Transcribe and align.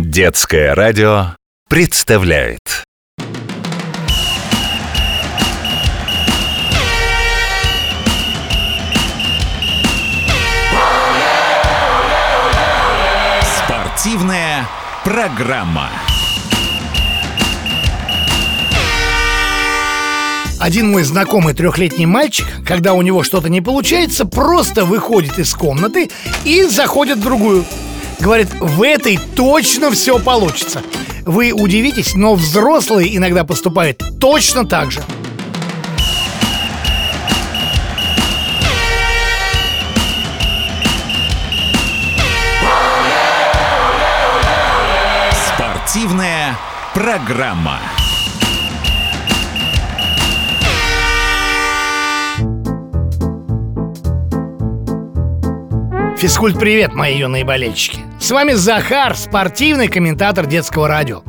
Детское 0.00 0.76
радио 0.76 1.34
представляет 1.68 2.84
Спортивная 13.42 14.68
программа. 15.02 15.90
Один 20.60 20.92
мой 20.92 21.02
знакомый 21.02 21.54
трехлетний 21.54 22.06
мальчик, 22.06 22.46
когда 22.64 22.92
у 22.92 23.02
него 23.02 23.24
что-то 23.24 23.48
не 23.48 23.60
получается, 23.60 24.26
просто 24.26 24.84
выходит 24.84 25.40
из 25.40 25.52
комнаты 25.54 26.08
и 26.44 26.62
заходит 26.62 27.18
в 27.18 27.24
другую. 27.24 27.64
Говорит, 28.20 28.48
в 28.60 28.82
этой 28.82 29.18
точно 29.36 29.90
все 29.90 30.18
получится. 30.18 30.82
Вы 31.24 31.52
удивитесь, 31.52 32.14
но 32.14 32.34
взрослые 32.34 33.16
иногда 33.16 33.44
поступают 33.44 34.02
точно 34.20 34.66
так 34.66 34.90
же. 34.90 35.02
Спортивная 45.54 46.56
программа. 46.94 47.78
Физкульт 56.18 56.58
привет, 56.58 56.94
мои 56.94 57.16
юные 57.16 57.44
болельщики. 57.44 58.00
С 58.18 58.32
вами 58.32 58.54
Захар, 58.54 59.16
спортивный 59.16 59.86
комментатор 59.86 60.46
детского 60.46 60.88
радио. 60.88 61.22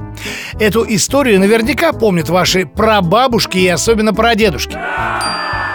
Эту 0.59 0.83
историю 0.83 1.39
наверняка 1.39 1.93
помнят 1.93 2.27
ваши 2.27 2.65
прабабушки 2.65 3.59
и 3.59 3.67
особенно 3.67 4.15
прадедушки. 4.15 4.75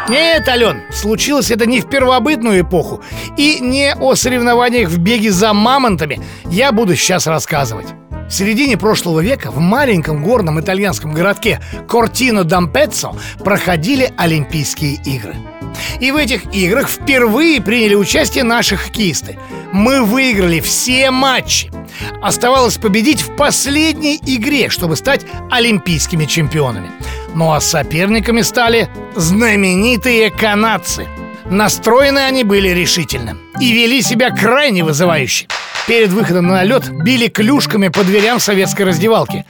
Нет, 0.08 0.48
Ален, 0.48 0.82
случилось 0.90 1.52
это 1.52 1.64
не 1.64 1.80
в 1.80 1.88
первобытную 1.88 2.60
эпоху 2.60 3.02
И 3.38 3.58
не 3.60 3.94
о 3.94 4.14
соревнованиях 4.14 4.90
в 4.90 4.98
беге 4.98 5.30
за 5.30 5.54
мамонтами 5.54 6.20
я 6.44 6.72
буду 6.72 6.94
сейчас 6.94 7.26
рассказывать 7.26 7.86
в 8.28 8.32
середине 8.32 8.76
прошлого 8.76 9.20
века 9.20 9.50
в 9.50 9.58
маленьком 9.58 10.22
горном 10.22 10.60
итальянском 10.60 11.12
городке 11.12 11.60
Кортино 11.88 12.44
дампеццо 12.44 13.16
проходили 13.44 14.12
Олимпийские 14.16 14.94
игры. 15.04 15.36
И 16.00 16.10
в 16.10 16.16
этих 16.16 16.54
играх 16.54 16.88
впервые 16.88 17.60
приняли 17.60 17.94
участие 17.94 18.44
наши 18.44 18.76
хоккеисты. 18.76 19.38
Мы 19.72 20.04
выиграли 20.04 20.60
все 20.60 21.10
матчи. 21.10 21.70
Оставалось 22.22 22.78
победить 22.78 23.20
в 23.20 23.36
последней 23.36 24.20
игре, 24.24 24.68
чтобы 24.68 24.96
стать 24.96 25.22
олимпийскими 25.50 26.24
чемпионами. 26.24 26.90
Ну 27.34 27.52
а 27.52 27.60
соперниками 27.60 28.42
стали 28.42 28.88
знаменитые 29.16 30.30
канадцы. 30.30 31.06
Настроены 31.44 32.20
они 32.20 32.42
были 32.42 32.68
решительно 32.68 33.36
и 33.60 33.72
вели 33.72 34.02
себя 34.02 34.30
крайне 34.30 34.82
вызывающе. 34.82 35.46
Перед 35.86 36.12
выходом 36.12 36.46
на 36.46 36.64
лед 36.64 36.90
били 36.90 37.28
клюшками 37.28 37.88
по 37.88 38.04
дверям 38.04 38.40
советской 38.40 38.82
раздевалки. 38.82 39.44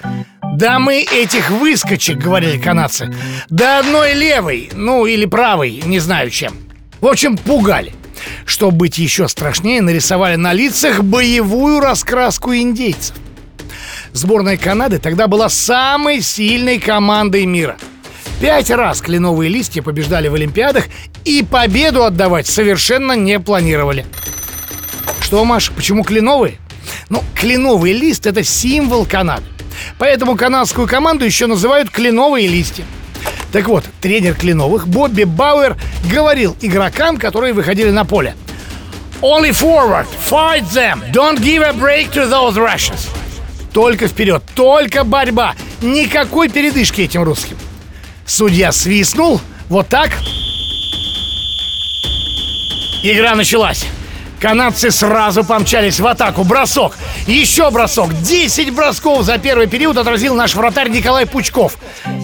«Да 0.57 0.81
мы 0.81 1.03
этих 1.03 1.51
выскочек»,— 1.51 2.19
говорили 2.19 2.59
канадцы. 2.59 3.15
«До 3.51 3.79
одной 3.79 4.15
левой, 4.15 4.71
ну 4.75 5.07
или 5.07 5.27
правой, 5.27 5.81
не 5.85 6.01
знаю 6.01 6.31
чем» 6.31 6.55
В 7.01 7.07
общем, 7.07 7.37
пугали. 7.37 7.93
Чтобы 8.47 8.79
быть 8.79 8.99
еще 8.99 9.29
страшнее, 9.29 9.81
нарисовали 9.81 10.37
на 10.37 10.53
лицах 10.53 11.05
боевую 11.05 11.81
раскраску 11.81 12.55
индейцев. 12.55 13.15
Сборная 14.13 14.57
Канады 14.57 14.99
тогда 14.99 15.29
была 15.29 15.49
самой 15.49 16.21
сильной 16.21 16.79
командой 16.79 17.47
мира. 17.47 17.77
Пять 18.41 18.71
раз 18.71 19.01
кленовые 19.01 19.51
листья 19.51 19.83
побеждали 19.83 20.27
в 20.27 20.35
Олимпиадах 20.35 20.87
И 21.25 21.45
победу 21.49 22.03
отдавать 22.03 22.49
совершенно 22.49 23.13
не 23.13 23.39
планировали 23.39 24.05
Что, 25.35 25.45
Маш, 25.45 25.73
почему 25.73 26.05
кленовые? 26.05 26.59
Ну, 27.09 27.25
кленовый 27.35 27.93
лист— 27.93 28.25
это 28.29 28.45
символ 28.45 29.05
Канады 29.05 29.43
Поэтому 29.99 30.37
канадскую 30.37 30.87
команду 30.87 31.25
еще 31.25 31.49
называют 31.49 31.91
«кленовые 31.91 32.47
листья». 32.47 32.85
Так 33.51 33.67
вот, 33.67 33.83
тренер 34.01 34.37
Кленовых 34.37 34.87
Бобби 34.87 35.25
Бауэр 35.25 35.77
говорил 36.09 36.57
игрокам, 36.61 37.17
которые 37.17 37.53
выходили 37.53 37.91
на 37.91 38.05
поле. 38.05 38.37
Only 39.23 39.51
forward, 39.51 40.07
fight 40.31 40.63
them, 40.73 41.03
don't 41.11 41.41
give 41.41 41.65
a 41.65 41.73
break 41.73 42.13
to 42.13 42.31
those 42.31 42.55
Russians. 42.55 43.09
Только 43.73 44.07
вперед, 44.07 44.41
только 44.55 45.03
борьба, 45.03 45.57
никакой 45.83 46.49
передышки 46.49 47.01
этим 47.01 47.25
русским. 47.25 47.57
Судья 48.25 48.71
свистнул, 48.71 49.41
вот 49.69 49.89
так. 49.89 50.13
Игра 53.03 53.35
началась. 53.35 53.85
Канадцы 54.45 54.91
сразу 54.91 55.43
помчались 55.43 56.01
в 56.01 56.07
атаку. 56.07 56.45
Бросок. 56.45 56.99
Еще 57.27 57.71
бросок. 57.71 58.13
10 58.13 58.75
бросков 58.75 59.23
за 59.23 59.39
первый 59.39 59.69
период 59.69 59.97
отразил 59.97 60.35
наш 60.35 60.55
вратарь 60.55 60.91
Николай 60.91 61.25
Пучков. 61.25 61.79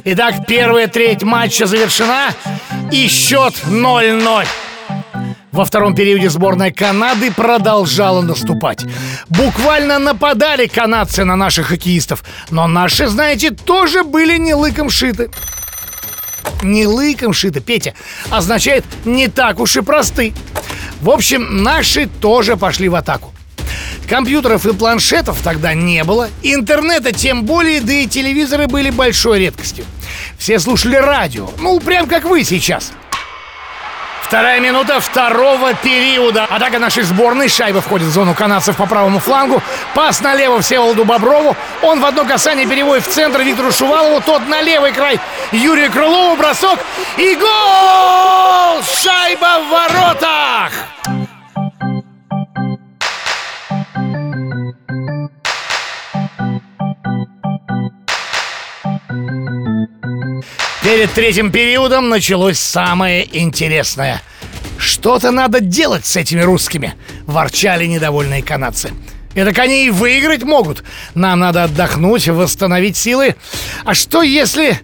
Итак, 0.05 0.45
первая 0.47 0.87
треть 0.87 1.23
матча 1.23 1.65
завершена. 1.65 2.35
И 2.93 3.09
счет 3.09 3.55
0-0. 3.65 4.47
Во 5.51 5.65
втором 5.65 5.95
периоде 5.95 6.29
сборная 6.29 6.71
Канады 6.71 7.33
продолжала 7.33 8.21
наступать. 8.21 8.85
Буквально 9.31 9.99
нападали 9.99 10.67
канадцы 10.67 11.25
на 11.25 11.37
наших 11.37 11.69
хоккеистов. 11.69 12.23
Но 12.51 12.67
наши, 12.67 13.07
знаете, 13.07 13.51
тоже 13.51 14.05
были 14.05 14.37
не 14.37 14.53
лыком 14.53 14.91
шиты. 14.91 15.31
Не 16.63 16.87
лыком 16.87 17.33
шиты, 17.33 17.61
Петя, 17.61 17.95
означает 18.29 18.85
не 19.07 19.29
так 19.29 19.59
уж 19.59 19.77
и 19.77 19.81
просты. 19.81 20.35
В 21.01 21.11
общем, 21.11 21.63
наши 21.63 22.07
тоже 22.07 22.57
пошли 22.57 22.89
в 22.89 22.95
атаку. 22.95 23.33
Компьютеров 24.09 24.67
и 24.67 24.75
планшетов 24.75 25.39
тогда 25.43 25.73
не 25.73 26.03
было, 26.05 26.29
интернета 26.43 27.13
тем 27.13 27.45
более, 27.45 27.81
да 27.81 27.93
и 27.93 28.07
телевизоры 28.07 28.67
были 28.67 28.91
большой 28.91 29.39
редкостью. 29.39 29.85
Все 30.37 30.59
слушали 30.59 30.97
радио, 30.97 31.49
ну, 31.61 31.79
прям 31.79 32.07
как 32.07 32.25
вы 32.25 32.43
сейчас. 32.43 32.93
Вторая 34.31 34.61
минута 34.61 35.01
второго 35.01 35.75
периода. 35.75 36.45
Атака 36.45 36.79
нашей 36.79 37.03
сборной. 37.03 37.49
Шайба 37.49 37.81
входит 37.81 38.07
в 38.07 38.13
зону 38.13 38.33
канадцев 38.33 38.77
по 38.77 38.87
правому 38.87 39.19
флангу. 39.19 39.61
Пас 39.93 40.21
налево 40.21 40.61
Всеволоду 40.61 41.05
Боброву. 41.05 41.57
Он 41.83 41.99
в 41.99 42.07
одно 42.07 42.25
касание 42.25 42.65
переводит 42.65 43.05
в 43.09 43.11
центр 43.11 43.41
Виктору 43.41 43.73
Шувалову. 43.73 44.21
Тот 44.21 44.47
на 44.47 44.63
левый 44.63 44.93
край 44.93 45.19
Юрию 45.51 45.91
Крылову. 45.91 46.37
Бросок. 46.37 46.79
И 47.17 47.35
гол! 47.35 48.85
Шайба 48.85 49.65
в 49.65 49.69
воротах! 49.69 51.00
Перед 60.83 61.13
третьим 61.13 61.53
периодом 61.53 62.09
началось 62.09 62.59
самое 62.59 63.29
интересное. 63.39 64.23
Что-то 64.79 65.31
надо 65.31 65.61
делать 65.61 66.07
с 66.07 66.17
этими 66.17 66.41
русскими, 66.41 66.95
ворчали 67.27 67.85
недовольные 67.85 68.43
канадцы. 68.43 68.91
Это 69.35 69.61
они 69.61 69.87
и 69.87 69.91
выиграть 69.91 70.43
могут. 70.43 70.83
Нам 71.15 71.41
надо 71.41 71.65
отдохнуть, 71.65 72.27
восстановить 72.29 72.97
силы. 72.97 73.37
А 73.85 73.93
что 73.93 74.23
если... 74.23 74.81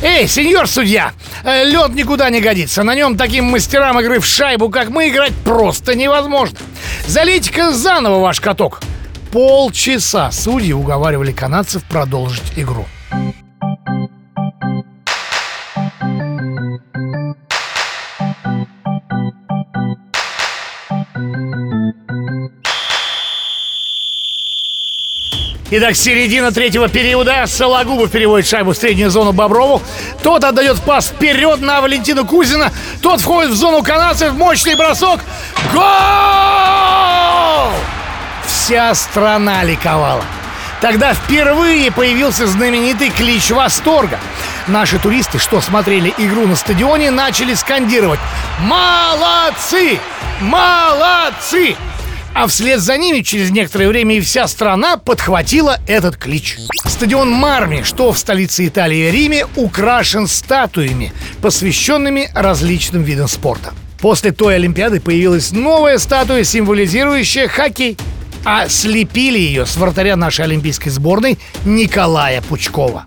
Эй, 0.00 0.26
сеньор 0.28 0.68
судья, 0.68 1.12
э, 1.44 1.64
лед 1.64 1.94
никуда 1.94 2.30
не 2.30 2.40
годится. 2.40 2.84
На 2.84 2.94
нем 2.94 3.16
таким 3.16 3.44
мастерам 3.46 4.00
игры 4.00 4.20
в 4.20 4.26
шайбу, 4.26 4.68
как 4.68 4.90
мы, 4.90 5.08
играть 5.08 5.34
просто 5.44 5.94
невозможно. 5.94 6.58
Залейте-ка 7.06 7.72
заново 7.72 8.20
ваш 8.20 8.40
каток. 8.40 8.80
Полчаса 9.32 10.30
судьи 10.30 10.72
уговаривали 10.72 11.32
канадцев 11.32 11.82
продолжить 11.84 12.52
игру. 12.56 12.86
Итак, 25.74 25.96
середина 25.96 26.52
третьего 26.52 26.86
периода. 26.86 27.46
Сологубов 27.46 28.10
переводит 28.10 28.46
шайбу 28.46 28.72
в 28.72 28.76
среднюю 28.76 29.08
зону 29.08 29.32
Боброву. 29.32 29.80
Тот 30.22 30.44
отдает 30.44 30.78
пас 30.82 31.06
вперед 31.06 31.62
на 31.62 31.80
Валентину 31.80 32.26
Кузина. 32.26 32.70
Тот 33.00 33.22
входит 33.22 33.52
в 33.52 33.54
зону 33.54 33.82
канадцев. 33.82 34.34
Мощный 34.34 34.74
бросок. 34.74 35.20
Гол! 35.72 35.82
Вся 38.44 38.94
страна 38.94 39.64
ликовала. 39.64 40.22
Тогда 40.82 41.14
впервые 41.14 41.90
появился 41.90 42.46
знаменитый 42.46 43.08
клич 43.08 43.50
восторга. 43.50 44.20
Наши 44.66 44.98
туристы, 44.98 45.38
что 45.38 45.62
смотрели 45.62 46.12
игру 46.18 46.46
на 46.46 46.54
стадионе, 46.54 47.10
начали 47.10 47.54
скандировать 47.54 48.20
«Молодцы! 48.60 49.98
Молодцы!» 50.42 51.76
А 52.34 52.46
вслед 52.46 52.80
за 52.80 52.96
ними 52.96 53.20
через 53.20 53.50
некоторое 53.50 53.88
время 53.88 54.16
и 54.16 54.20
вся 54.20 54.48
страна 54.48 54.96
подхватила 54.96 55.78
этот 55.86 56.16
клич. 56.16 56.56
Стадион 56.84 57.30
Марми, 57.30 57.82
что 57.82 58.10
в 58.12 58.18
столице 58.18 58.66
Италии 58.66 59.10
Риме, 59.10 59.46
украшен 59.54 60.26
статуями, 60.26 61.12
посвященными 61.42 62.30
различным 62.34 63.02
видам 63.02 63.28
спорта. 63.28 63.74
После 64.00 64.32
той 64.32 64.56
Олимпиады 64.56 65.00
появилась 65.00 65.52
новая 65.52 65.98
статуя, 65.98 66.42
символизирующая 66.42 67.48
хоккей. 67.48 67.98
А 68.44 68.68
слепили 68.68 69.38
ее 69.38 69.66
с 69.66 69.76
вратаря 69.76 70.16
нашей 70.16 70.44
олимпийской 70.44 70.90
сборной 70.90 71.38
Николая 71.64 72.42
Пучкова. 72.42 73.06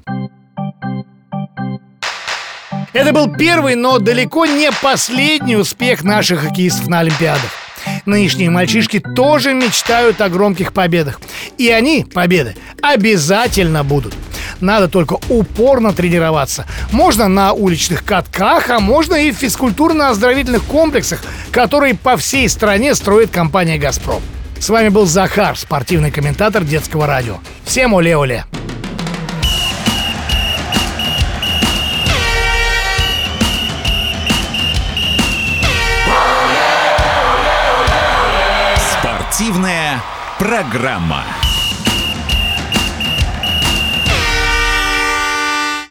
Это 2.94 3.12
был 3.12 3.36
первый, 3.36 3.75
но 3.75 4.00
далеко 4.00 4.45
не 4.45 4.71
последний 4.81 5.57
успех 5.57 6.04
наших 6.04 6.39
хоккеистов 6.39 6.88
на 6.88 7.00
Олимпиадах. 7.01 7.64
Нынешние 8.06 8.50
мальчишки 8.50 9.00
тоже 9.00 9.54
мечтают 9.54 10.22
о 10.22 10.30
громких 10.30 10.74
победах. 10.74 11.19
И 11.57 11.69
они, 11.69 12.06
победы, 12.06 12.56
обязательно 12.81 13.84
будут. 13.84 14.13
Надо 14.62 14.88
только 14.88 15.18
упорно 15.30 15.92
тренироваться. 15.92 16.66
Можно 16.92 17.28
на 17.28 17.54
уличных 17.54 18.06
катках, 18.06 18.69
а 18.69 18.80
можно 18.80 19.16
и 19.16 19.31
в 19.31 19.42
физкультурно-оздоровительных 19.42 20.63
комплексах, 20.63 21.24
которые 21.52 21.96
по 21.96 22.16
всей 22.16 22.48
стране 22.48 22.96
строит 22.96 23.31
компания 23.31 23.78
«Газпром». 23.78 24.22
С 24.60 24.69
вами 24.69 24.90
был 24.90 25.06
Захар, 25.06 25.57
спортивный 25.57 26.12
комментатор 26.12 26.63
детского 26.63 27.07
радио. 27.07 27.38
Всем 27.66 27.94
оле-оле! 27.94 28.46
Спортивная 39.35 40.01
программа. 40.39 41.44